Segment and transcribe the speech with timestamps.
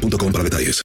[0.00, 0.82] para detalles.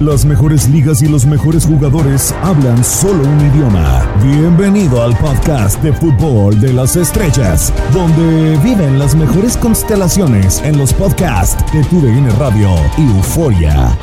[0.00, 4.10] Las mejores ligas y los mejores jugadores hablan solo un idioma.
[4.22, 10.92] Bienvenido al podcast de fútbol de las estrellas, donde viven las mejores constelaciones en los
[10.92, 13.96] podcasts de TUDN Radio y Euforia.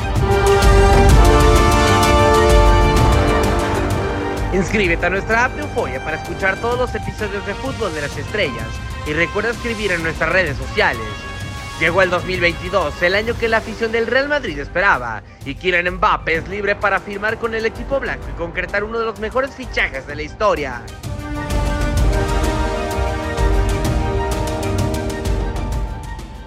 [4.54, 8.16] Inscríbete a nuestra app de Euforia para escuchar todos los episodios de Fútbol de las
[8.16, 8.68] Estrellas
[9.06, 11.31] y recuerda escribir en nuestras redes sociales.
[11.80, 16.36] Llegó el 2022, el año que la afición del Real Madrid esperaba, y Kylian Mbappé
[16.36, 20.06] es libre para firmar con el equipo blanco y concretar uno de los mejores fichajes
[20.06, 20.82] de la historia.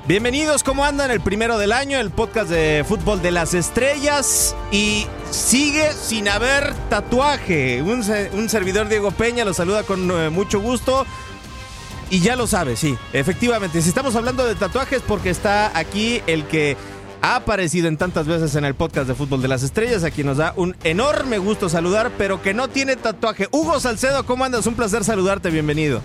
[0.07, 1.09] Bienvenidos, ¿cómo andan?
[1.09, 6.75] El primero del año, el podcast de fútbol de las estrellas y sigue sin haber
[6.89, 7.81] tatuaje.
[7.81, 8.03] Un,
[8.47, 11.07] servidor Diego Peña lo saluda con eh, mucho gusto.
[12.09, 13.81] Y ya lo sabe, sí, efectivamente.
[13.81, 16.77] Si estamos hablando de tatuajes, porque está aquí el que
[17.21, 20.27] ha aparecido en tantas veces en el podcast de Fútbol de las Estrellas, a quien
[20.27, 23.47] nos da un enorme gusto saludar, pero que no tiene tatuaje.
[23.51, 24.67] Hugo Salcedo, ¿cómo andas?
[24.67, 26.01] Un placer saludarte, bienvenido.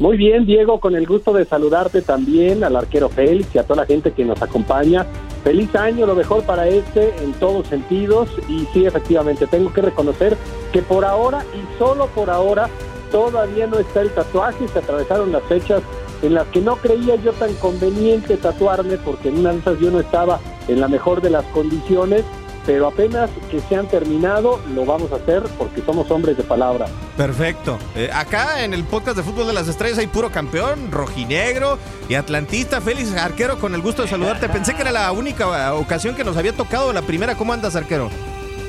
[0.00, 3.82] Muy bien, Diego, con el gusto de saludarte también al arquero Félix y a toda
[3.82, 5.06] la gente que nos acompaña.
[5.44, 8.28] Feliz año, lo mejor para este en todos sentidos.
[8.48, 10.36] Y sí, efectivamente, tengo que reconocer
[10.72, 12.68] que por ahora y solo por ahora
[13.12, 15.82] todavía no está el tatuaje, se atravesaron las fechas
[16.22, 19.90] en las que no creía yo tan conveniente tatuarme porque en una de esas yo
[19.90, 22.24] no estaba en la mejor de las condiciones,
[22.64, 26.86] pero apenas que se han terminado lo vamos a hacer porque somos hombres de palabra.
[27.16, 27.78] Perfecto.
[27.96, 32.14] Eh, acá en el podcast de Fútbol de las Estrellas hay puro campeón, rojinegro y
[32.14, 32.80] atlantista.
[32.80, 34.48] Félix Arquero, con el gusto de saludarte.
[34.48, 37.34] Pensé que era la única ocasión que nos había tocado la primera.
[37.34, 38.10] ¿Cómo andas, Arquero?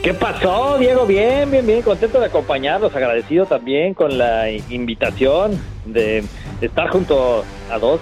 [0.03, 1.05] ¿Qué pasó, Diego?
[1.05, 6.25] Bien, bien, bien, contento de acompañarlos, agradecido también con la invitación de
[6.59, 8.01] estar junto a dos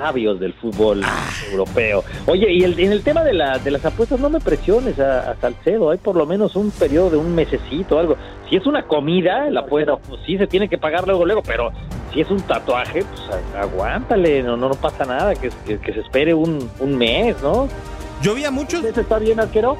[0.00, 1.28] sabios del fútbol Ah.
[1.50, 2.04] europeo.
[2.26, 5.32] Oye, y el- en el tema de, la, de las apuestas, no me presiones a,
[5.32, 8.16] a Salcedo, hay por lo menos un periodo de un mesecito, algo.
[8.48, 11.72] Si es una comida, la apuesta, pues sí se tiene que pagar luego, luego, pero
[12.14, 13.22] si es un tatuaje, pues
[13.60, 17.68] aguántale, no, no, no pasa nada, que, que, que se espere un, un mes, ¿no?
[18.22, 18.80] Yo vi a muchos.
[18.80, 19.76] ¿Un mes está bien, arquero?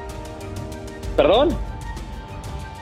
[1.15, 1.49] ¿Perdón?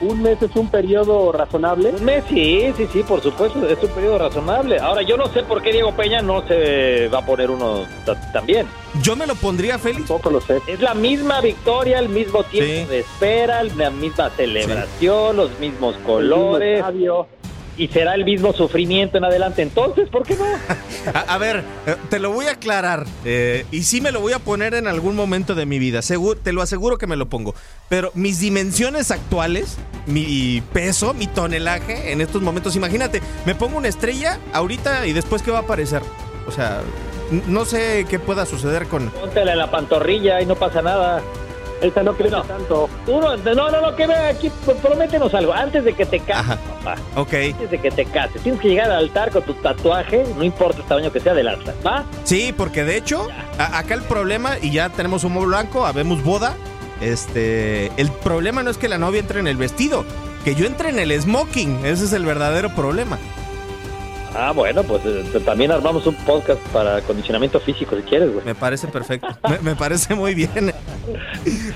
[0.00, 1.90] ¿Un mes es un periodo razonable?
[1.90, 4.80] Un mes, sí, sí, sí, por supuesto, es un periodo razonable.
[4.80, 8.20] Ahora, yo no sé por qué Diego Peña no se va a poner uno ta-
[8.32, 8.66] también.
[9.00, 10.08] Yo me lo pondría, Félix.
[10.08, 10.60] Poco lo sé.
[10.66, 12.84] Es la misma victoria, el mismo tiempo Sí.
[12.90, 17.26] de espera, la misma celebración, los mismos El colores, mismo estadio.
[17.76, 19.62] Y será el mismo sufrimiento en adelante.
[19.62, 20.44] Entonces, ¿por qué no?
[21.14, 23.06] A, a ver, eh, te lo voy a aclarar.
[23.24, 26.02] eh, y sí me lo voy a poner en algún momento de mi vida.
[26.02, 27.54] Seguro, te lo aseguro que me lo pongo.
[27.88, 33.88] Pero mis dimensiones actuales, mi peso, mi tonelaje en estos momentos, imagínate, me pongo una
[33.88, 36.02] estrella ahorita y después qué va a aparecer.
[36.46, 36.80] O sea,
[37.46, 39.08] no sé qué pueda suceder con...
[39.10, 41.22] Póntela en la pantorrilla y no pasa nada.
[41.82, 42.42] Esta no crece No.
[42.44, 42.88] tanto.
[43.04, 45.52] Tú no, no, no, que vea aquí, pr- prométenos algo.
[45.52, 46.56] Antes de que te cases, Ajá.
[46.56, 46.96] papá.
[47.16, 47.34] Ok.
[47.52, 50.78] Antes de que te cases, tienes que llegar al altar con tu tatuaje, no importa
[50.78, 52.04] el tamaño que sea del Atlas, ¿va?
[52.24, 53.28] Sí, porque de hecho,
[53.58, 56.54] a- acá el problema, y ya tenemos humo blanco, habemos boda.
[57.00, 60.04] Este, el problema no es que la novia entre en el vestido,
[60.44, 61.84] que yo entre en el smoking.
[61.84, 63.18] Ese es el verdadero problema.
[64.34, 68.44] Ah, bueno, pues eh, también armamos un podcast para acondicionamiento físico si quieres, güey.
[68.46, 69.28] Me parece perfecto.
[69.48, 70.72] Me, me parece muy bien.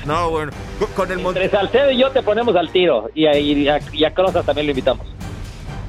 [0.06, 0.52] No, bueno,
[0.94, 3.10] con- el Entre Salcedo y yo te ponemos al tiro.
[3.14, 5.06] Y a, y a, y a también lo invitamos.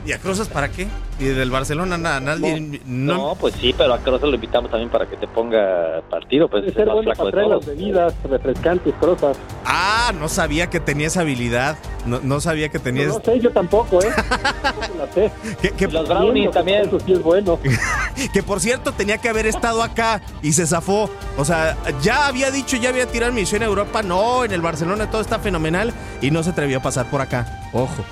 [0.07, 0.87] ¿Y a Crozas para qué?
[1.19, 2.79] ¿Y del Barcelona na- nadie?
[2.85, 6.47] No, No, pues sí, pero a Crozas lo invitamos también para que te ponga partido.
[6.47, 7.65] Pues ser bueno para de traer las todos.
[7.77, 9.35] bebidas refrescantes, crosas.
[9.65, 11.77] Ah, no sabía que tenía esa habilidad.
[12.05, 13.07] No, no sabía que tenía...
[13.07, 14.07] No sé, yo tampoco, ¿eh?
[15.61, 16.83] Que, que- Los brownies también.
[16.87, 17.59] Eso sí es bueno.
[18.33, 21.09] Que por cierto tenía que haber estado acá y se zafó.
[21.37, 24.01] O sea, ya había dicho, ya había tirado misión a Europa.
[24.03, 27.69] No, en el Barcelona todo está fenomenal y no se atrevió a pasar por acá.
[27.73, 28.03] Ojo.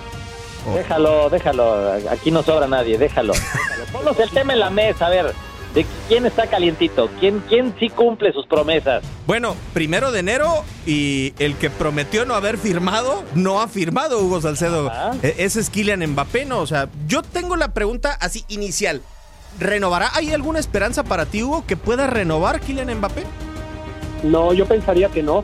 [0.73, 1.93] Déjalo, déjalo.
[2.09, 3.33] Aquí no sobra nadie, déjalo.
[3.33, 3.85] déjalo.
[3.91, 5.33] Ponnos el tema en la mesa, a ver.
[5.73, 7.09] ¿De quién está calientito?
[7.19, 9.03] ¿Quién, quién sí cumple sus promesas?
[9.27, 14.39] Bueno, primero de enero y el que prometió no haber firmado, no ha firmado Hugo
[14.39, 14.87] Salcedo.
[14.89, 15.11] Ajá.
[15.21, 16.59] E- Ese es Kylian Mbappé, ¿no?
[16.59, 19.01] O sea, yo tengo la pregunta así inicial.
[19.59, 20.11] ¿Renovará?
[20.13, 23.23] ¿Hay alguna esperanza para ti, Hugo, que pueda renovar Kylian Mbappé?
[24.23, 25.43] No, yo pensaría que no.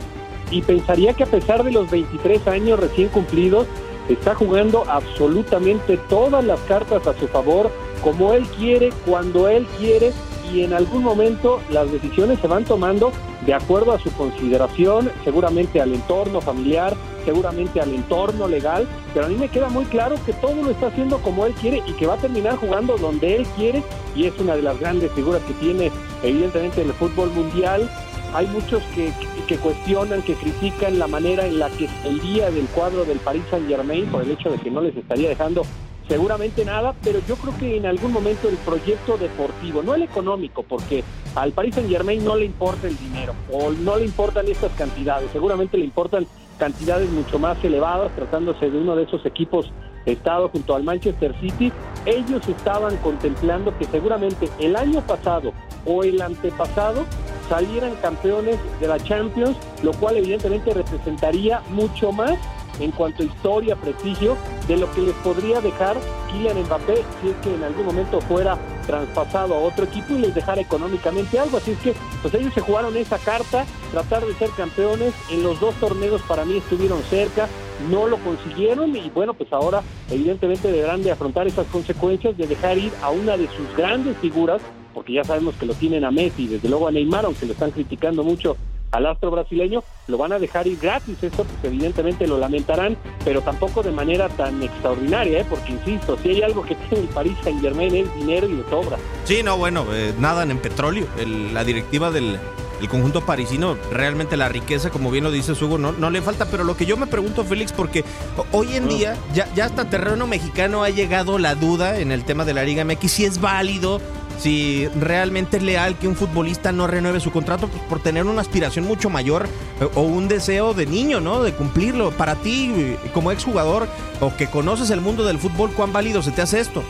[0.50, 3.66] Y pensaría que a pesar de los 23 años recién cumplidos,
[4.08, 7.70] está jugando absolutamente todas las cartas a su favor,
[8.02, 10.12] como él quiere, cuando él quiere,
[10.52, 13.12] y en algún momento las decisiones se van tomando
[13.46, 16.94] de acuerdo a su consideración, seguramente al entorno familiar,
[17.24, 20.88] seguramente al entorno legal, pero a mí me queda muy claro que todo lo está
[20.88, 23.82] haciendo como él quiere y que va a terminar jugando donde él quiere
[24.14, 25.90] y es una de las grandes figuras que tiene
[26.22, 27.90] evidentemente en el fútbol mundial.
[28.34, 29.12] Hay muchos que,
[29.58, 33.68] cuestionan, que critican la manera en la que el día del cuadro del Paris Saint
[33.68, 35.62] Germain por el hecho de que no les estaría dejando
[36.08, 40.62] seguramente nada, pero yo creo que en algún momento el proyecto deportivo, no el económico,
[40.62, 44.72] porque al Paris Saint Germain no le importa el dinero o no le importan estas
[44.72, 46.26] cantidades, seguramente le importan
[46.62, 49.72] cantidades mucho más elevadas, tratándose de uno de esos equipos
[50.06, 51.72] estado junto al Manchester City,
[52.06, 55.52] ellos estaban contemplando que seguramente el año pasado
[55.84, 57.04] o el antepasado
[57.48, 62.38] salieran campeones de la Champions, lo cual evidentemente representaría mucho más
[62.78, 64.36] en cuanto a historia, prestigio,
[64.68, 65.96] de lo que les podría dejar
[66.30, 70.34] Kylian Mbappé si es que en algún momento fuera traspasado a otro equipo y les
[70.34, 71.58] dejara económicamente algo.
[71.58, 75.14] Así es que pues ellos se jugaron esa carta, tratar de ser campeones.
[75.30, 77.48] En los dos torneos para mí estuvieron cerca,
[77.90, 82.78] no lo consiguieron y bueno, pues ahora evidentemente deberán de afrontar esas consecuencias de dejar
[82.78, 84.60] ir a una de sus grandes figuras,
[84.94, 87.70] porque ya sabemos que lo tienen a Messi, desde luego a Neymar, aunque lo están
[87.70, 88.56] criticando mucho
[88.92, 91.16] al astro brasileño, lo van a dejar ir gratis.
[91.22, 95.46] Esto pues evidentemente lo lamentarán, pero tampoco de manera tan extraordinaria, ¿eh?
[95.48, 98.70] porque insisto, si hay algo que tiene el París Saint Germain es dinero y de
[98.70, 98.98] sobra.
[99.24, 101.06] Sí, no, bueno, eh, nadan en petróleo.
[101.52, 102.38] la directiva del
[102.82, 106.46] el conjunto parisino, realmente la riqueza, como bien lo dice Hugo, no, no le falta.
[106.46, 108.04] Pero lo que yo me pregunto, Félix, porque
[108.50, 112.44] hoy en día ya, ya hasta terreno mexicano ha llegado la duda en el tema
[112.44, 114.00] de la Liga MX, si es válido
[114.38, 118.40] si realmente es leal que un futbolista no renueve su contrato pues, por tener una
[118.40, 119.46] aspiración mucho mayor
[119.80, 121.42] eh, o un deseo de niño, ¿no?
[121.42, 122.10] De cumplirlo.
[122.10, 123.88] Para ti, como exjugador
[124.20, 126.82] o que conoces el mundo del fútbol, ¿cuán válido se te hace esto?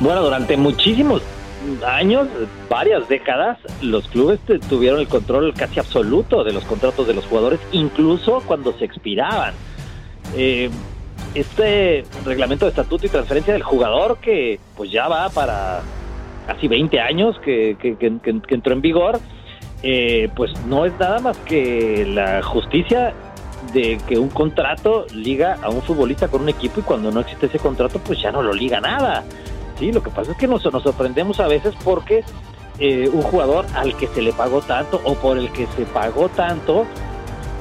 [0.00, 1.22] Bueno, durante muchísimos
[1.86, 2.28] años,
[2.68, 4.38] varias décadas, los clubes
[4.68, 9.54] tuvieron el control casi absoluto de los contratos de los jugadores, incluso cuando se expiraban.
[10.36, 10.70] Eh,
[11.34, 15.82] este reglamento de estatuto y transferencia del jugador que pues ya va para
[16.46, 19.18] casi 20 años que, entró en vigor,
[19.82, 23.14] eh, pues no es nada más que la justicia
[23.72, 27.46] de que un contrato liga a un futbolista con un equipo y cuando no existe
[27.46, 29.24] ese contrato pues ya no lo liga nada.
[29.78, 32.24] Sí, lo que pasa es que nos, nos sorprendemos a veces porque
[32.78, 36.28] eh, un jugador al que se le pagó tanto o por el que se pagó
[36.28, 36.86] tanto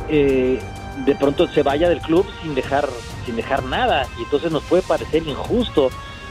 [0.10, 0.60] eh,
[1.06, 2.88] de pronto se vaya del club sin dejar
[3.26, 5.90] sin dejar nada y entonces nos puede parecer injusto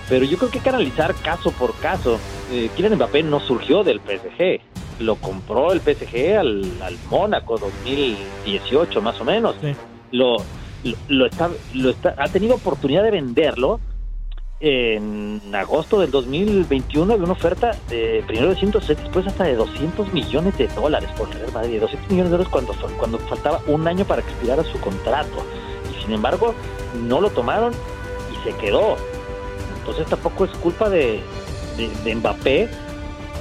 [0.08, 2.18] pero yo creo que hay que analizar caso por caso.
[2.52, 4.60] Eh, Kylian Mbappé no surgió del PSG,
[5.00, 9.56] lo compró el PSG al, al Mónaco 2018 más o menos.
[10.10, 10.36] Lo,
[11.08, 13.80] lo, está, lo está, ha tenido oportunidad de venderlo
[14.66, 20.12] en agosto del 2021 había una oferta de primero de 106, después hasta de 200
[20.12, 24.04] millones de dólares por Real Madrid, 200 millones de dólares cuando, cuando faltaba un año
[24.04, 25.44] para expirar a su contrato.
[25.92, 26.54] Y sin embargo,
[27.02, 27.74] no lo tomaron
[28.32, 28.96] y se quedó.
[29.84, 31.20] Entonces tampoco es culpa de,
[31.76, 32.70] de, Mbappé,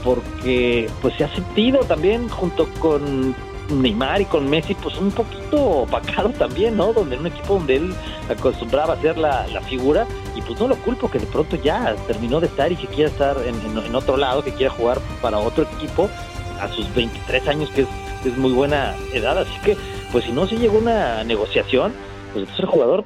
[0.04, 3.34] porque pues se ha sentido también junto con
[3.70, 6.92] Neymar y con Messi, pues un poquito opacado también, ¿no?
[6.92, 7.94] Donde en un equipo donde él
[8.30, 12.42] acostumbraba a ser la, figura, y pues no lo culpo que de pronto ya terminó
[12.42, 16.10] de estar y que quiera estar en, otro lado, que quiera jugar para otro equipo
[16.60, 17.88] a sus 23 años, que es,
[18.26, 19.78] es muy buena edad, así que
[20.12, 21.94] pues si no se llegó una negociación,
[22.34, 23.06] pues entonces el jugador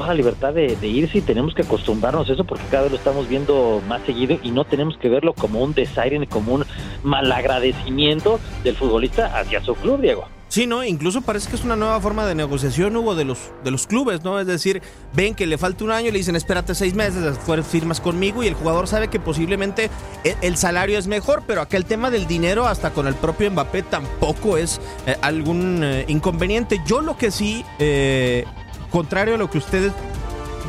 [0.00, 2.96] toda la libertad de, irse y tenemos que acostumbrarnos a eso porque cada vez lo
[2.96, 6.64] estamos viendo más seguido y no tenemos que verlo como un desaire como un
[7.02, 10.24] malagradecimiento del futbolista hacia su club, Diego.
[10.48, 13.70] Sí, no, incluso parece que es una nueva forma de negociación, Hugo, de los, de
[13.70, 14.40] los clubes, ¿no?
[14.40, 14.80] Es decir,
[15.12, 18.42] ven que le falta un año y le dicen, espérate seis meses, después firmas conmigo
[18.42, 19.90] y el jugador sabe que posiblemente
[20.24, 23.50] e, el, salario es mejor, pero acá el tema del dinero, hasta con el propio
[23.50, 26.80] Mbappé, tampoco es eh, algún eh, inconveniente.
[26.86, 28.44] Yo lo que sí eh,
[28.90, 29.92] contrario a lo que ustedes,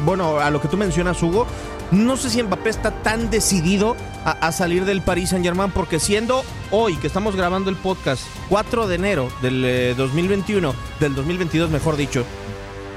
[0.06, 1.46] bueno, a lo que tú mencionas, Hugo,
[1.92, 6.44] no sé si Mbappé está tan decidido a, salir del Paris Saint Germain, porque siendo
[6.70, 11.98] hoy que estamos grabando el podcast, 4 de enero del 2021, eh, del 2022, mejor
[11.98, 12.24] dicho,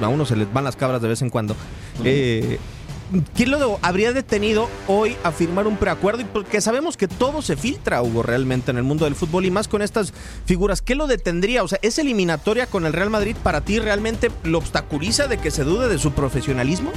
[0.01, 1.57] a uno se les van las cabras de vez en cuando.
[2.05, 2.59] Eh,
[3.35, 6.23] ¿Quién lo habría detenido hoy a firmar un preacuerdo?
[6.23, 9.51] Y porque sabemos que todo se filtra, Hugo, realmente en el mundo del fútbol y
[9.51, 10.13] más con estas
[10.47, 10.83] figuras.
[10.83, 11.63] ¿Qué lo detendría?
[11.63, 15.53] O sea, ¿es eliminatoria con el Real Madrid para ti realmente lo obstaculiza de que
[15.53, 16.91] se dude de su profesionalismo?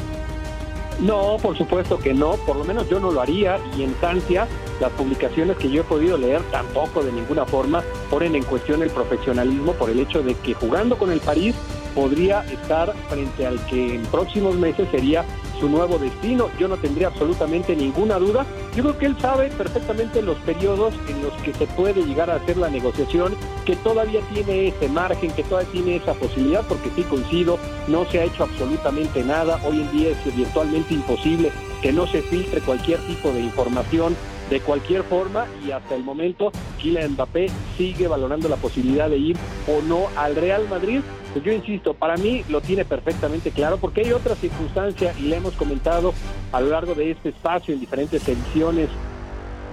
[0.99, 4.47] No, por supuesto que no, por lo menos yo no lo haría y en Francia
[4.81, 8.89] las publicaciones que yo he podido leer tampoco de ninguna forma ponen en cuestión el
[8.89, 11.53] profesionalismo por el hecho de que jugando con el París
[11.97, 15.25] podría estar frente al que en próximos meses sería
[15.59, 16.47] su nuevo destino.
[16.59, 18.45] Yo no tendría absolutamente ninguna duda.
[18.75, 22.35] Yo creo que él sabe perfectamente los periodos en los que se puede llegar a
[22.35, 23.33] hacer la negociación,
[23.65, 28.19] que todavía tiene ese margen, que todavía tiene esa posibilidad, porque sí coincido, no se
[28.19, 29.59] ha hecho absolutamente nada.
[29.65, 31.51] Hoy en día es virtualmente imposible
[31.81, 34.15] que no se filtre cualquier tipo de información
[34.49, 39.37] de cualquier forma y hasta el momento Kylian Mbappé sigue valorando la posibilidad de ir
[39.67, 41.01] o no al Real Madrid.
[41.37, 45.35] Pues yo insisto, para mí lo tiene perfectamente claro porque hay otra circunstancia y le
[45.35, 46.15] hemos comentado
[46.51, 48.89] a lo largo de este espacio en diferentes ediciones.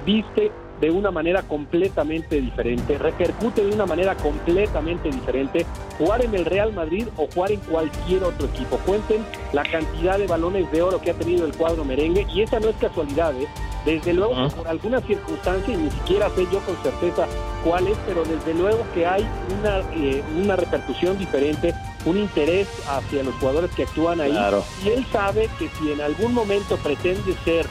[0.04, 0.52] Viste
[0.82, 5.64] de una manera completamente diferente, repercute de una manera completamente diferente
[5.96, 8.76] jugar en el Real Madrid o jugar en cualquier otro equipo.
[8.84, 12.60] Cuenten la cantidad de balones de oro que ha tenido el cuadro merengue y esa
[12.60, 13.48] no es casualidad, ¿eh?
[13.86, 17.26] Desde luego, por alguna circunstancia, y ni siquiera sé yo con certeza
[17.64, 19.26] cuál es, pero desde luego que hay
[19.58, 24.36] una, eh, una repercusión diferente, un interés hacia los jugadores que actúan ahí.
[24.84, 27.66] Y él sabe que si en algún momento pretende ser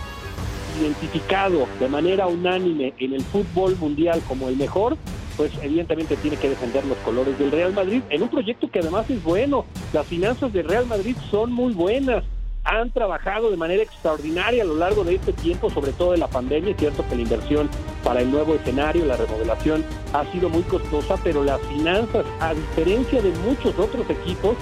[0.80, 4.98] identificado de manera unánime en el fútbol mundial como el mejor,
[5.38, 9.10] pues evidentemente tiene que defender los colores del Real Madrid en un proyecto que además
[9.10, 9.66] es bueno.
[9.94, 12.24] Las finanzas del Real Madrid son muy buenas
[12.66, 16.28] han trabajado de manera extraordinaria a lo largo de este tiempo, sobre todo de la
[16.28, 16.72] pandemia.
[16.72, 17.70] Es cierto que la inversión
[18.04, 19.84] para el nuevo escenario, la remodelación,
[20.14, 24.56] ha sido muy costosa, pero las finanzas, a diferencia de muchos otros equipos,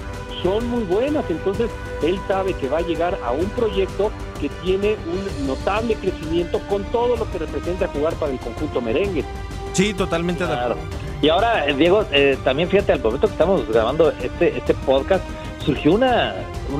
[0.44, 1.26] son muy buenas.
[1.30, 1.70] Entonces,
[2.04, 6.84] él sabe que va a llegar a un proyecto que tiene un notable crecimiento con
[6.86, 9.24] todo lo que representa jugar para el conjunto merengue.
[9.74, 10.78] Sí, totalmente de acuerdo.
[11.22, 15.24] Y ahora, Diego, eh, también fíjate, al momento que estamos grabando este, este podcast,
[15.64, 16.34] surgió una,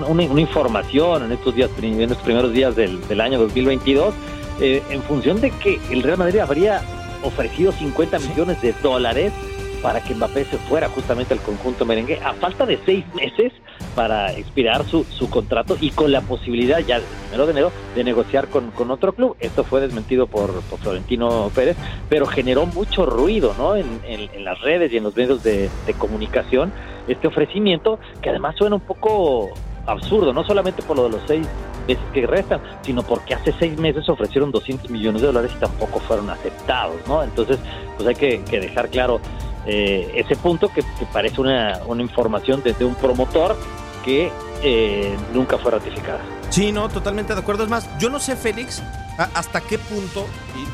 [0.08, 4.14] una, información en estos días, en estos primeros días del, del año 2022,
[4.62, 6.82] eh, en función de que el Real Madrid habría
[7.24, 9.34] ofrecido 50 millones de dólares
[9.82, 13.52] para que Mbappé se fuera justamente al conjunto merengue a falta de seis meses
[13.96, 18.04] para expirar su, su contrato y con la posibilidad ya el primero de enero de
[18.04, 19.36] negociar con, con otro club.
[19.40, 21.76] Esto fue desmentido por, por, Florentino Pérez,
[22.10, 23.76] pero generó mucho ruido ¿no?
[23.76, 26.72] en, en, las redes y en los medios de, de comunicación
[27.08, 29.50] este ofrecimiento que además suena un poco
[29.86, 31.48] absurdo, no solamente por lo de los seis
[31.88, 36.00] meses que restan, sino porque hace seis meses ofrecieron 200 millones de dólares y tampoco
[36.00, 37.24] fueron aceptados, ¿no?
[37.24, 37.60] Entonces,
[37.98, 39.20] pues hay que, que dejar claro
[39.66, 40.84] eh, ese punto que,
[41.14, 43.56] parece una, una información desde un promotor
[44.04, 44.32] que
[44.64, 46.22] eh, nunca fue ratificada.
[46.50, 47.64] Sí, no, totalmente de acuerdo.
[47.64, 48.82] Es más, yo no sé, Félix,
[49.18, 50.26] hasta qué punto,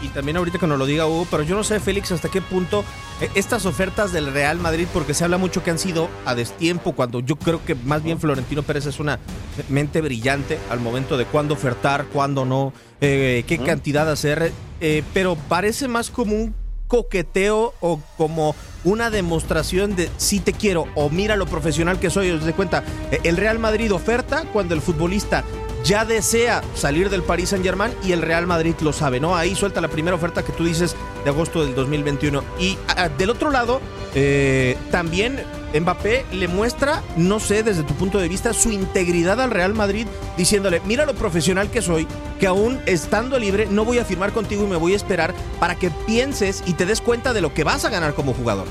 [0.02, 2.42] y, también ahorita que nos lo diga Hugo, pero yo no sé, Félix, hasta qué
[2.42, 2.84] punto
[3.22, 6.94] eh, estas ofertas del Real Madrid, porque se habla mucho que han sido a destiempo,
[6.94, 9.20] cuando yo creo que más bien Florentino Pérez es una
[9.70, 14.52] mente brillante al momento de cuándo ofertar, cuándo no, qué cantidad hacer,
[15.14, 16.56] pero parece más como un
[16.88, 22.38] coqueteo o como una demostración de si te quiero o mira lo profesional que soy.
[22.38, 22.84] De cuenta,
[23.24, 25.44] el Real Madrid oferta cuando el futbolista
[25.84, 29.36] ya desea salir del Paris Saint Germain y el Real Madrid lo sabe, ¿no?
[29.36, 32.44] Ahí suelta la primera oferta que tú dices de agosto del 2021.
[32.60, 33.82] Y ah, del otro lado,
[34.16, 35.44] eh, también
[35.80, 40.08] Mbappé le muestra, no sé, desde tu punto de vista, su integridad al Real Madrid,
[40.38, 42.08] diciéndole, mira lo profesional que soy,
[42.40, 45.76] que aún estando libre no voy a firmar contigo y me voy a esperar para
[45.76, 48.68] que pienses y te des cuenta de lo que vas a ganar como jugador.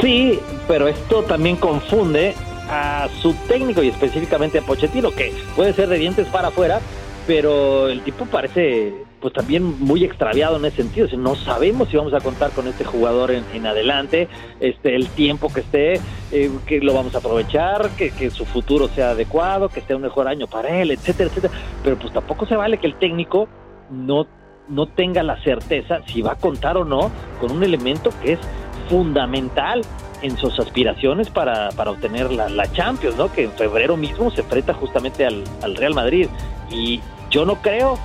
[0.00, 0.38] Sí,
[0.68, 2.34] pero esto también confunde
[2.68, 6.80] a su técnico y específicamente a Pochettino, que puede ser de dientes para afuera,
[7.26, 11.06] pero el tipo parece pues también muy extraviado en ese sentido.
[11.16, 14.28] no sabemos si vamos a contar con este jugador en, adelante,
[14.60, 16.00] este, el tiempo que esté,
[16.32, 20.02] eh, que lo vamos a aprovechar, que, que, su futuro sea adecuado, que esté un
[20.02, 21.54] mejor año para él, etcétera, etcétera.
[21.84, 23.48] Pero pues tampoco se vale que el técnico
[23.90, 24.26] no,
[24.68, 28.40] no tenga la certeza si va a contar o no con un elemento que es
[28.88, 29.82] fundamental
[30.22, 33.32] en sus aspiraciones para, para obtener la, la, Champions, ¿no?
[33.32, 36.28] Que en febrero mismo se enfrenta justamente al, al Real Madrid.
[36.70, 37.00] Y
[37.30, 37.98] yo no creo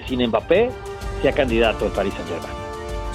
[0.00, 0.70] que sin Mbappé
[1.22, 2.66] sea candidato al Paris Saint Germain.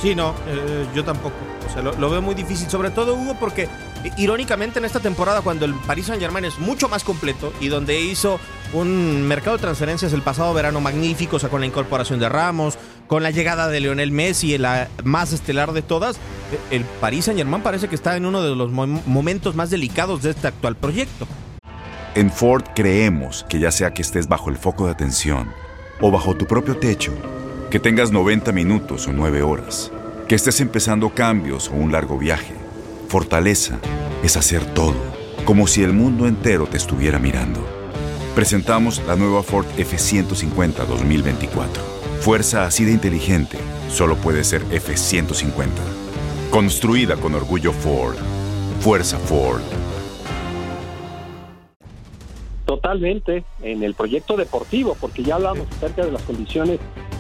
[0.02, 1.36] Sí, no, eh, yo tampoco.
[1.68, 3.70] O sea, lo, veo muy difícil, sobre todo Hugo, porque
[4.18, 8.02] irónicamente en esta temporada, cuando el Paris Saint Germain es mucho más completo y donde
[8.02, 8.40] hizo
[8.74, 12.78] un mercado de transferencias el pasado verano magnífico, o sea, con la incorporación de Ramos,
[13.06, 16.18] con la llegada de Lionel Messi, la más estelar de todas,
[16.72, 20.32] el Paris Saint Germain parece que está en uno de los momentos más delicados de
[20.32, 21.28] este actual proyecto.
[22.16, 25.54] En Ford creemos que ya sea que estés bajo el foco de atención,
[26.02, 27.14] o bajo tu propio techo,
[27.70, 29.92] que tengas 90 minutos o 9 horas,
[30.28, 32.56] que estés empezando cambios o un largo viaje.
[33.08, 33.80] Fortaleza
[34.24, 34.98] es hacer todo,
[35.46, 37.66] como si el mundo entero te estuviera mirando.
[38.36, 43.58] Presentamos la nueva Ford F150 2024 Fuerza así de inteligente
[43.90, 45.70] solo puede ser F-150.
[46.52, 48.16] Construida con orgullo Ford.
[48.80, 49.81] Fuerza Ford.
[53.62, 56.80] En el proyecto deportivo, porque ya hablamos acerca de las condiciones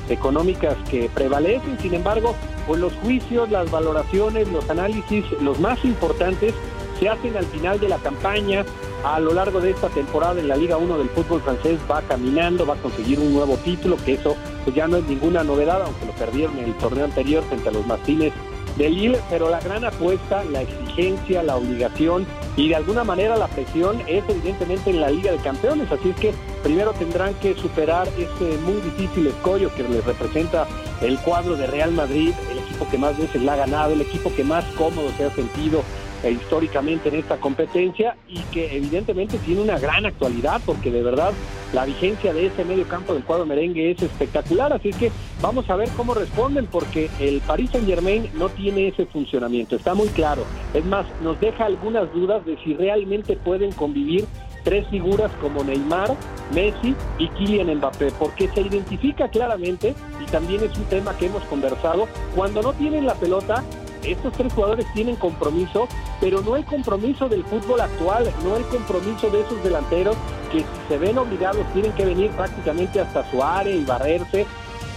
[0.10, 2.36] económicas que prevalecen, sin embargo,
[2.68, 6.54] pues los juicios, las valoraciones, los análisis, los más importantes
[7.00, 8.66] se hacen al final de la campaña,
[9.04, 12.66] a lo largo de esta temporada en la Liga 1 del fútbol francés va caminando,
[12.66, 16.06] va a conseguir un nuevo título, que eso pues ya no es ninguna novedad, aunque
[16.06, 18.34] lo perdieron en el torneo anterior frente a los Martínez
[18.78, 22.26] de Lille, pero la gran apuesta, la exigencia, la obligación
[22.58, 26.16] y de alguna manera la presión es evidentemente en la Liga de Campeones, así es
[26.18, 30.68] que primero tendrán que superar ese muy difícil escollo que les representa
[31.02, 34.34] el cuadro de Real Madrid, el equipo que más veces la ha ganado, el equipo
[34.36, 35.84] que más cómodo se ha sentido
[36.24, 41.32] eh, históricamente en esta competencia y que evidentemente tiene una gran actualidad porque de verdad
[41.74, 45.12] la vigencia de ese medio campo del cuadro merengue es espectacular, así que
[45.42, 49.94] vamos a ver cómo responden porque el Paris Saint Germain no tiene ese funcionamiento, está
[49.94, 50.44] muy claro.
[50.74, 54.26] Es más, nos deja algunas dudas de si realmente pueden convivir
[54.64, 56.16] tres figuras como Neymar,
[56.54, 61.44] Messi y Kylian Mbappé, porque se identifica claramente, y también es un tema que hemos
[61.44, 63.64] conversado, cuando no tienen la pelota,
[64.04, 65.88] estos tres jugadores tienen compromiso,
[66.20, 70.16] pero no el compromiso del fútbol actual, no el compromiso de esos delanteros
[70.52, 74.46] que si se ven obligados tienen que venir prácticamente hasta su área y barrerse.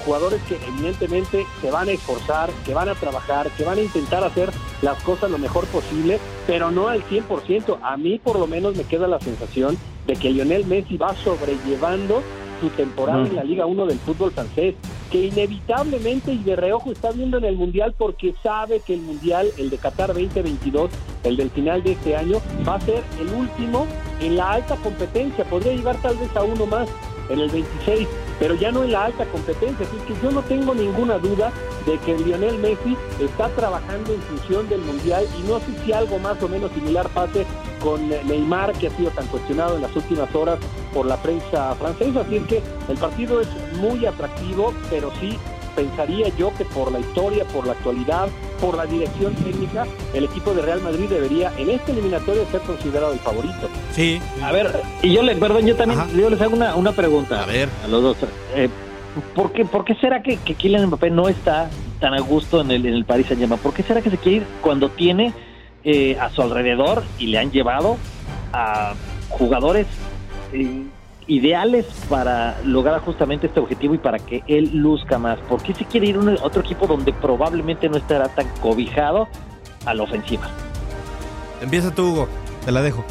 [0.04, 4.22] Jugadores que evidentemente se van a esforzar, que van a trabajar, que van a intentar
[4.22, 4.50] hacer
[4.82, 7.78] las cosas lo mejor posible, pero no al 100%.
[7.82, 12.22] A mí por lo menos me queda la sensación de que Lionel Messi va sobrellevando
[12.60, 14.74] su temporada en la Liga 1 del fútbol francés,
[15.10, 19.48] que inevitablemente y de reojo está viendo en el Mundial porque sabe que el Mundial,
[19.58, 20.90] el de Qatar 2022,
[21.24, 23.86] el del final de este año, va a ser el último
[24.20, 26.88] en la alta competencia, podría llevar tal vez a uno más
[27.28, 28.08] en el 26,
[28.38, 31.52] pero ya no en la alta competencia, así que yo no tengo ninguna duda
[31.86, 36.18] de que Lionel Messi está trabajando en función del Mundial y no sé si algo
[36.18, 37.46] más o menos similar pase
[37.80, 40.58] con Neymar, que ha sido tan cuestionado en las últimas horas
[40.92, 42.20] por la prensa francesa.
[42.20, 45.38] Así que el partido es muy atractivo, pero sí
[45.76, 48.28] pensaría yo que por la historia, por la actualidad,
[48.60, 53.12] por la dirección técnica, el equipo de Real Madrid debería en este eliminatorio ser considerado
[53.12, 53.68] el favorito.
[53.94, 54.20] Sí.
[54.42, 57.42] A ver, y yo le, perdón, yo también yo les hago una, una pregunta.
[57.42, 57.68] A ver.
[57.84, 58.16] A los dos.
[58.54, 58.68] Eh,
[59.34, 62.70] ¿por, qué, ¿Por qué será que, que Kylian Mbappé no está tan a gusto en
[62.70, 63.60] el, en el Paris Saint-Germain?
[63.60, 65.32] ¿Por qué será que se quiere ir cuando tiene
[65.84, 67.98] eh, a su alrededor y le han llevado
[68.52, 68.94] a
[69.28, 69.86] jugadores
[70.52, 70.82] eh,
[71.26, 75.38] ideales para lograr justamente este objetivo y para que él luzca más.
[75.40, 79.28] ¿Por qué se quiere ir a otro equipo donde probablemente no estará tan cobijado
[79.86, 80.48] a la ofensiva?
[81.60, 82.28] Empieza tú, Hugo.
[82.64, 83.04] Te la dejo.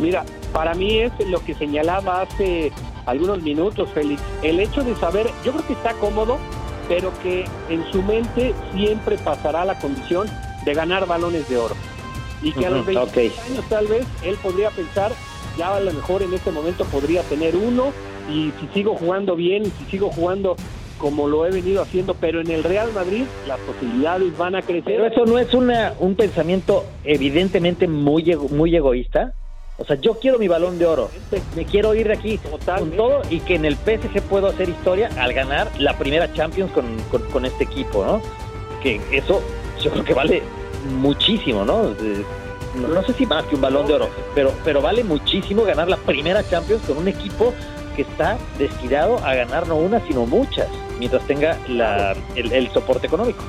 [0.00, 2.72] Mira, para mí es lo que señalaba hace
[3.06, 4.22] algunos minutos, Félix.
[4.42, 6.38] El hecho de saber, yo creo que está cómodo,
[6.88, 10.28] pero que en su mente siempre pasará la condición
[10.64, 11.74] de ganar balones de oro.
[12.42, 13.32] Y que a los 20 okay.
[13.50, 15.12] años tal vez él podría pensar,
[15.56, 17.92] ya a lo mejor en este momento podría tener uno,
[18.30, 20.56] y si sigo jugando bien, y si sigo jugando
[20.98, 24.84] como lo he venido haciendo, pero en el Real Madrid las posibilidades van a crecer.
[24.84, 29.34] Pero eso no es una, un pensamiento evidentemente muy, muy egoísta.
[29.76, 31.10] O sea, yo quiero mi balón de oro.
[31.56, 35.10] Me quiero ir de aquí con todo y que en el PSG puedo hacer historia
[35.18, 38.22] al ganar la primera Champions con, con, con este equipo, ¿no?
[38.82, 39.42] Que eso
[39.82, 40.42] yo creo que vale
[40.98, 41.94] muchísimo, ¿no?
[42.76, 45.88] No, no sé si más que un balón de oro, pero, pero vale muchísimo ganar
[45.88, 47.52] la primera Champions con un equipo
[47.96, 53.06] que está destinado a ganar no una, sino muchas, mientras tenga la, el, el soporte
[53.06, 53.42] económico.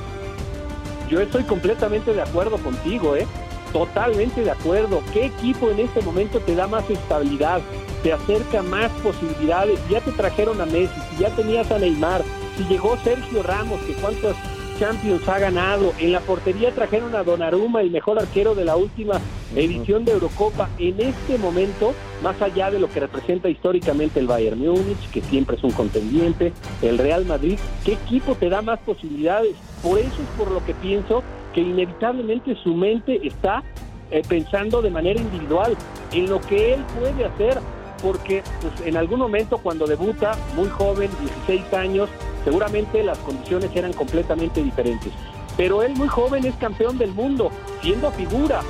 [1.08, 3.26] Yo estoy completamente de acuerdo contigo, ¿eh?
[3.72, 5.02] Totalmente de acuerdo.
[5.12, 7.60] ¿Qué equipo en este momento te da más estabilidad?
[8.02, 9.78] Te acerca más posibilidades.
[9.88, 12.22] Ya te trajeron a Messi, si ya tenías a Neymar,
[12.56, 14.36] si llegó Sergio Ramos, que cuántas
[14.78, 15.92] Champions ha ganado.
[15.98, 19.20] En la portería trajeron a Donnarumma, el mejor arquero de la última
[19.54, 20.68] edición de Eurocopa.
[20.78, 25.56] En este momento, más allá de lo que representa históricamente el Bayern Múnich, que siempre
[25.56, 26.52] es un contendiente,
[26.82, 29.54] el Real Madrid, ¿qué equipo te da más posibilidades?
[29.82, 31.22] Por eso es por lo que pienso
[31.56, 33.62] que inevitablemente su mente está
[34.10, 35.74] eh, pensando de manera individual
[36.12, 37.58] en lo que él puede hacer,
[38.02, 41.10] porque pues, en algún momento cuando debuta, muy joven,
[41.46, 42.10] 16 años,
[42.44, 45.10] seguramente las condiciones eran completamente diferentes.
[45.56, 48.60] Pero él muy joven es campeón del mundo, siendo figura,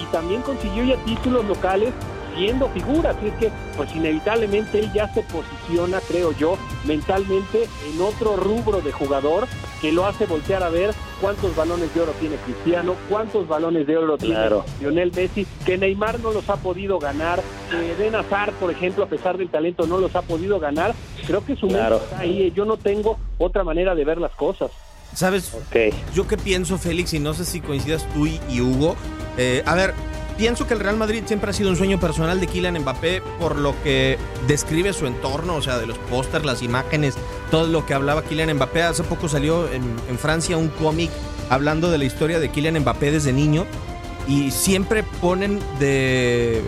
[0.00, 1.92] y también consiguió ya títulos locales
[2.36, 8.00] siendo figura, así es que pues inevitablemente él ya se posiciona, creo yo, mentalmente en
[8.00, 9.48] otro rubro de jugador
[9.80, 13.96] que lo hace voltear a ver cuántos balones de oro tiene Cristiano, cuántos balones de
[13.96, 14.64] oro Claro.
[14.78, 19.04] tiene Lionel Messi, que Neymar no los ha podido ganar, que Eden Hazard, por ejemplo,
[19.04, 20.94] a pesar del talento, no los ha podido ganar.
[21.26, 21.96] Creo que su Claro.
[21.96, 22.52] está ahí.
[22.54, 24.70] Yo no tengo otra manera de ver las cosas.
[25.14, 25.52] ¿Sabes?
[25.54, 25.94] Ok.
[26.14, 28.96] Yo qué pienso, Félix, y no sé si coincidas tú y, y Hugo.
[29.38, 29.94] Eh, a ver,
[30.36, 33.56] pienso que el Real Madrid siempre ha sido un sueño personal de Kylian Mbappé por
[33.56, 37.14] lo que describe su entorno, o sea, de los pósters, las imágenes,
[37.50, 38.82] todo lo que hablaba Kylian Mbappé.
[38.82, 41.10] Hace poco salió en, en Francia un cómic
[41.48, 43.66] hablando de la historia de Kylian Mbappé desde niño
[44.28, 46.62] y siempre ponen de,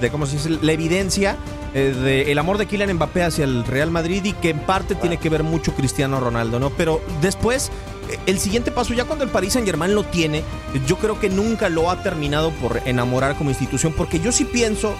[0.00, 0.58] de ¿cómo se dice?
[0.62, 1.36] La evidencia
[1.74, 4.94] eh, de el amor de Kylian Mbappé hacia el Real Madrid y que en parte
[4.94, 6.70] tiene que ver mucho Cristiano Ronaldo, ¿no?
[6.70, 7.70] Pero después,
[8.10, 10.44] eh, el siguiente paso, ya cuando el Paris Saint Germain lo tiene,
[10.86, 14.94] yo creo que nunca lo ha terminado por enamorar como institución, porque yo sí pienso,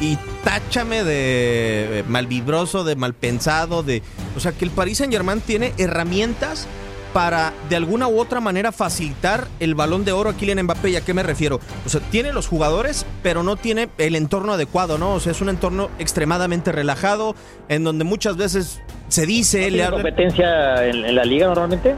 [0.00, 4.02] y táchame de eh, malvibroso, de mal pensado, de.
[4.36, 6.66] O sea, que el Paris Saint Germain tiene herramientas
[7.12, 10.90] para de alguna u otra manera facilitar el balón de oro a Kylian Mbappé.
[10.90, 11.58] ¿Y a qué me refiero?
[11.86, 15.14] O sea, tiene los jugadores, pero no tiene el entorno adecuado, ¿no?
[15.14, 17.34] O sea, es un entorno extremadamente relajado,
[17.68, 21.96] en donde muchas veces se dice, ¿Tiene hablan- competencia en, en la liga normalmente?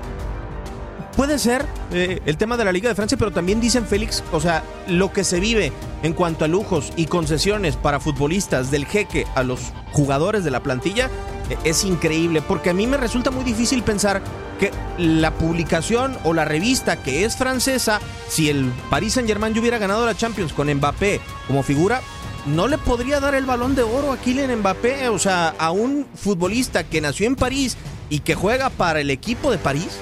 [1.20, 4.40] Puede ser eh, el tema de la Liga de Francia, pero también dicen Félix, o
[4.40, 5.70] sea, lo que se vive
[6.02, 9.60] en cuanto a lujos y concesiones para futbolistas del jeque a los
[9.92, 11.10] jugadores de la plantilla
[11.50, 14.22] eh, es increíble, porque a mí me resulta muy difícil pensar
[14.58, 19.76] que la publicación o la revista que es francesa, si el Paris Saint Germain hubiera
[19.76, 22.00] ganado la Champions con Mbappé como figura,
[22.46, 26.06] no le podría dar el balón de oro a Kylian Mbappé, o sea, a un
[26.14, 27.76] futbolista que nació en París
[28.08, 29.98] y que juega para el equipo de París.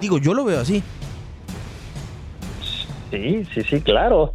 [0.00, 0.82] Digo, yo lo veo así.
[3.10, 4.34] Sí, sí, sí, claro.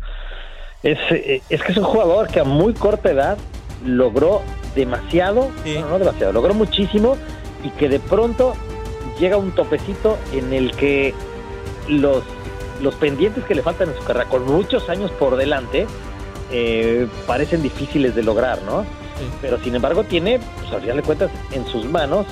[0.81, 3.37] Es, eh, es que es un jugador que a muy corta edad
[3.85, 4.41] logró
[4.75, 5.73] demasiado, Sí.
[5.73, 7.15] bueno, no demasiado, logró muchísimo
[7.63, 8.53] y que de pronto
[9.19, 11.13] llega un topecito en el que
[11.87, 12.23] los,
[12.81, 15.85] los pendientes que le faltan en su carrera, con muchos años por delante,
[16.51, 18.85] eh, parecen difíciles de lograr, ¿no?
[19.41, 22.25] Pero sin embargo tiene, pues al final de cuentas, en sus manos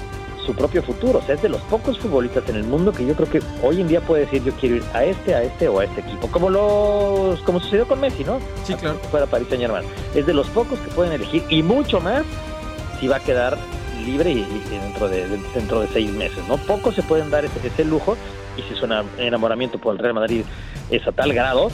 [0.46, 1.20] su propio futuro.
[1.20, 3.82] O sea, es de los pocos futbolistas en el mundo que yo creo que hoy
[3.82, 6.28] en día puede decir yo quiero ir a este, a este o a este equipo.
[6.28, 8.40] Como los, como sucedió con Messi, ¿no?
[8.64, 8.98] Sí, claro.
[9.12, 9.86] Fuera Paris Saint Germain.
[10.16, 12.24] Es de los pocos que pueden elegir y mucho más
[13.00, 13.58] si va a quedar
[14.06, 16.58] libre y, y dentro de, de- dentro de seis meses, ¿no?
[16.58, 18.18] Pocos se pueden dar ese, ese lujo
[18.58, 20.44] y si su ena- enamoramiento por el Real Madrid
[20.90, 21.70] es a tal grado,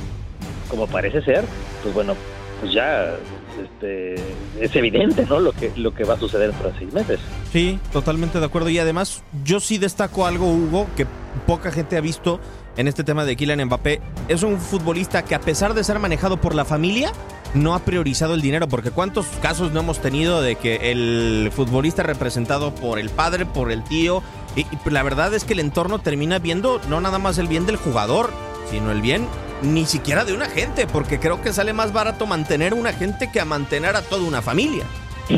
[0.70, 1.46] como parece ser,
[1.84, 2.16] pues bueno,
[2.60, 3.16] pues ya
[3.58, 4.16] este,
[4.60, 5.40] es evidente, ¿no?
[5.40, 7.20] Lo que, lo que va a suceder de seis meses.
[7.52, 8.70] Sí, totalmente de acuerdo.
[8.70, 11.06] Y además, yo sí destaco algo, Hugo, que
[11.46, 12.40] poca gente ha visto
[12.78, 14.02] en este tema de Kylian Mbappé.
[14.28, 17.12] Es un futbolista que a pesar de ser manejado por la familia,
[17.54, 22.04] no ha priorizado el dinero, porque cuántos casos no hemos tenido de que el futbolista
[22.04, 24.22] representado por el padre, por el tío,
[24.56, 27.66] y, y la verdad es que el entorno termina viendo no nada más el bien
[27.66, 28.32] del jugador,
[28.70, 29.28] sino el bien
[29.62, 33.40] ni siquiera de una gente, porque creo que sale más barato mantener una gente que
[33.40, 34.84] a mantener a toda una familia.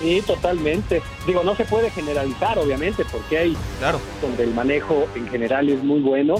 [0.00, 1.02] Sí, totalmente.
[1.26, 4.00] Digo, no se puede generalizar, obviamente, porque hay Claro.
[4.22, 6.36] donde el manejo en general es muy bueno,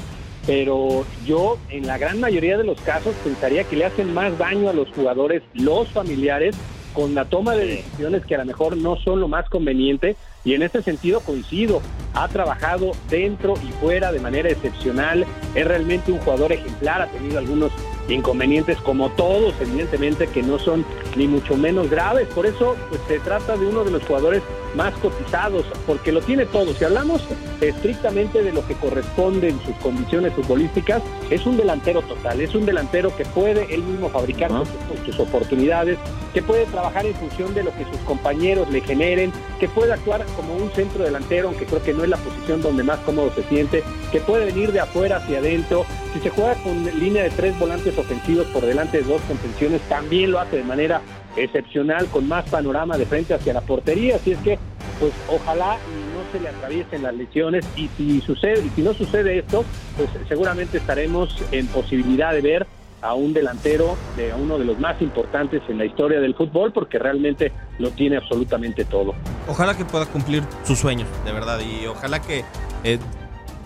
[0.46, 4.68] pero yo en la gran mayoría de los casos pensaría que le hacen más daño
[4.68, 6.54] a los jugadores, los familiares,
[6.92, 10.54] con la toma de decisiones que a lo mejor no son lo más conveniente y
[10.54, 11.80] en ese sentido coincido,
[12.14, 17.38] ha trabajado dentro y fuera de manera excepcional, es realmente un jugador ejemplar, ha tenido
[17.38, 17.72] algunos
[18.08, 20.84] inconvenientes como todos, evidentemente que no son
[21.16, 24.42] ni mucho menos graves, por eso pues, se trata de uno de los jugadores
[24.74, 26.74] más cotizados, porque lo tiene todo.
[26.74, 27.22] Si hablamos
[27.60, 32.66] estrictamente de lo que corresponde en sus condiciones futbolísticas, es un delantero total, es un
[32.66, 35.98] delantero que puede él mismo fabricar sus, sus oportunidades,
[36.32, 40.26] que puede trabajar en función de lo que sus compañeros le generen, que puede actuar
[40.36, 43.44] como un centro delantero, aunque creo que no es la posición donde más cómodo se
[43.44, 45.86] siente, que puede venir de afuera hacia adentro.
[46.12, 50.30] Si se juega con línea de tres volantes ofensivos por delante de dos contenciones, también
[50.30, 51.00] lo hace de manera
[51.36, 54.16] excepcional, con más panorama de frente hacia la portería.
[54.16, 54.58] Así es que,
[55.00, 55.78] pues ojalá
[56.14, 59.64] no se le atraviesen las lesiones y si sucede y si no sucede esto,
[59.96, 62.66] pues seguramente estaremos en posibilidad de ver
[63.04, 66.98] a un delantero de uno de los más importantes en la historia del fútbol porque
[66.98, 69.14] realmente lo tiene absolutamente todo.
[69.46, 72.44] Ojalá que pueda cumplir sus sueños, de verdad, y ojalá que
[72.82, 72.98] eh,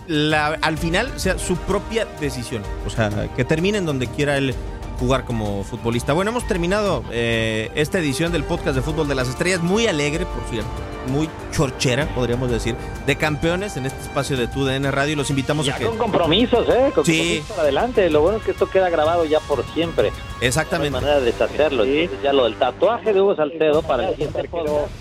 [0.09, 4.53] la- al final sea su propia decisión, o sea, que termine en donde quiera él
[4.99, 6.11] jugar como futbolista.
[6.11, 10.25] Bueno, hemos terminado eh, esta edición del podcast de Fútbol de las Estrellas, muy alegre,
[10.25, 10.69] por cierto,
[11.07, 15.65] muy chorchera, podríamos decir, de campeones en este espacio de TUDN Radio y los invitamos
[15.65, 15.85] Ya a que...
[15.85, 16.91] con compromisos, ¿eh?
[16.93, 17.13] Con Sí.
[17.17, 18.09] compromisos para adelante.
[18.09, 20.09] Lo bueno es que esto queda grabado ya por siempre.
[20.11, 20.91] No hay Exactamente.
[20.91, 21.85] manera de deshacerlo.
[21.85, 21.99] Sí.
[21.99, 24.91] Entonces ya lo del tatuaje de Hugo Salcedo para el siguiente podcast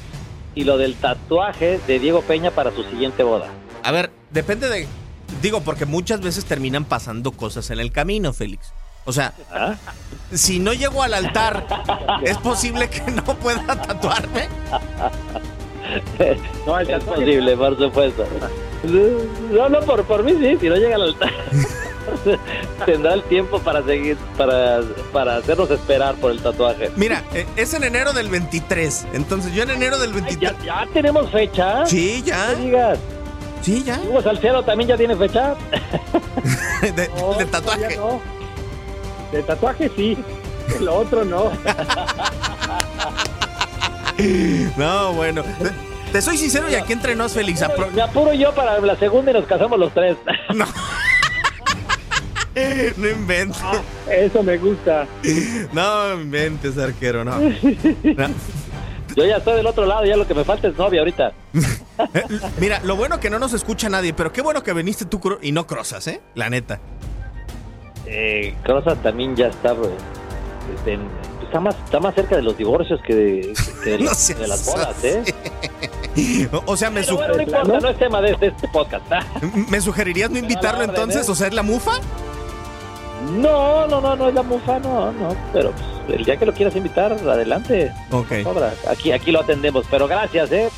[0.54, 3.48] y lo del tatuaje de Diego Peña para su siguiente boda.
[3.82, 4.86] A ver, depende de.
[5.42, 8.72] Digo, porque muchas veces terminan pasando cosas en el camino, Félix.
[9.04, 9.74] O sea, ¿Ah?
[10.34, 11.66] si no llego al altar,
[12.22, 14.48] ¿es posible que no pueda tatuarme?
[16.66, 18.26] No, Es posible, por supuesto.
[19.50, 21.32] No, no, por, por mí sí, si no llega al altar.
[22.86, 24.80] Tendrá el tiempo para seguir, para,
[25.12, 26.90] para hacernos esperar por el tatuaje.
[26.96, 29.06] Mira, eh, es en enero del 23.
[29.14, 30.52] Entonces, yo en enero del Ay, 23.
[30.58, 31.86] ¿Ya, ya tenemos fecha?
[31.86, 32.52] Sí, ya.
[32.52, 32.98] No digas.
[33.62, 34.00] Sí, ya.
[34.08, 35.54] Hugo Salcedo también ya tiene fecha.
[36.82, 37.96] De, No, de todavía tatuaje.
[37.96, 38.20] no.
[39.32, 40.16] De tatuaje sí,
[40.80, 41.50] lo otro no.
[44.76, 45.42] No, bueno.
[46.12, 47.62] Te, soy sincero y aquí entre nos, Félix.
[47.62, 50.16] apro- Me apuro yo para la segunda y nos casamos los tres.
[52.96, 53.62] No inventes.
[54.10, 55.06] Eso me gusta.
[55.72, 57.38] No inventes, arquero, no.
[57.38, 58.28] No.
[59.14, 61.32] Yo ya estoy del otro lado, ya lo que me falta es novia ahorita.
[62.14, 62.22] Eh,
[62.60, 65.52] Mira, lo bueno que no nos escucha nadie, pero qué bueno que viniste tú y
[65.52, 66.20] no Crozas, ¿eh?
[66.34, 66.78] La neta.
[68.06, 69.90] Eh, Crozas también ya está, pues,
[70.76, 70.98] este,
[71.44, 73.52] está más está más cerca de los divorcios que de,
[73.84, 75.22] que de, No las- seas de las bodas, ¿eh?
[76.66, 79.04] O- sea, me, bueno, no importa, no es tema de, de este podcast.
[79.70, 81.28] ¿me sugerirías no invitarlo entonces?
[81.28, 81.30] ¿eh?
[81.30, 81.92] O sea, ¿es la mufa?
[83.36, 85.36] No, no, no, no es la mufa, no, no.
[85.52, 87.92] Pero pues, el día que lo quieras invitar, adelante.
[88.10, 88.42] Ok.
[88.42, 88.72] Sobra.
[88.88, 89.84] Aquí, aquí lo atendemos.
[89.90, 90.70] Pero gracias, ¿eh?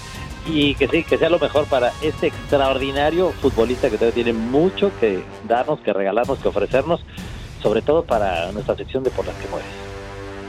[0.47, 4.91] Y que sí, que sea lo mejor para este extraordinario futbolista que todavía tiene mucho
[4.99, 7.01] que darnos, que regalarnos, que ofrecernos,
[7.63, 9.69] sobre todo para nuestra sección de por las que mueres.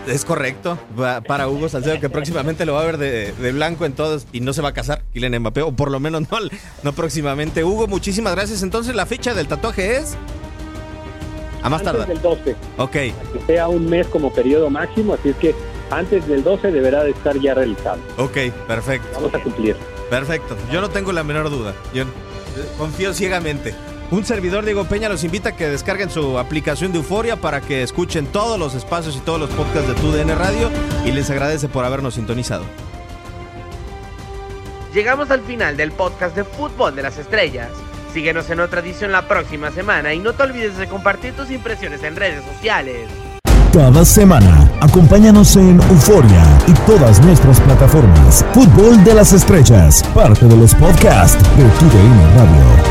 [0.07, 0.79] Es correcto.
[0.99, 4.25] Va- para Hugo Salcedo, que próximamente lo va a ver de, de blanco en todos
[4.31, 6.37] y no se va a casar, Kylian Mbappé, o por lo menos no,
[6.81, 7.63] no próximamente.
[7.63, 8.63] Hugo, muchísimas gracias.
[8.63, 10.17] Entonces, la fecha del tatuaje es.
[11.61, 12.07] A más tardar.
[12.07, 13.13] del 12, Ok, que
[13.45, 15.53] sea un mes como periodo máximo, así es que
[15.91, 17.99] antes del 12 deberá de estar ya realizado.
[18.17, 19.07] ok, perfecto.
[19.13, 19.75] Vamos a cumplir.
[20.09, 20.57] Perfecto.
[20.71, 21.73] Yo no tengo la menor duda.
[21.93, 22.05] Yo
[22.77, 23.73] confío ciegamente.
[24.09, 27.81] Un servidor Diego Peña los invita a que descarguen su aplicación de Euforia para que
[27.81, 30.69] escuchen todos los espacios y todos los podcasts de TUDN Radio
[31.05, 32.65] y les agradece por habernos sintonizado.
[34.93, 37.69] Llegamos al final del podcast de Fútbol de las Estrellas.
[38.13, 42.03] Síguenos en otra edición la próxima semana y no te olvides de compartir tus impresiones
[42.03, 43.07] en redes sociales.
[43.73, 48.45] Cada semana, acompáñanos en Euforia y todas nuestras plataformas.
[48.53, 52.90] Fútbol de las Estrellas, parte de los podcasts de TUDN Radio.